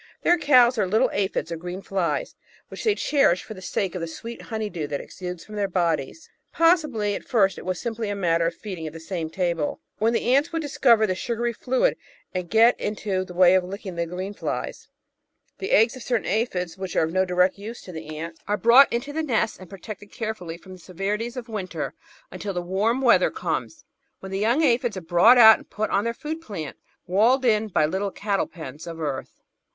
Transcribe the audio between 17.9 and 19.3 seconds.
the 518 The Outline of Science ants, are brought into the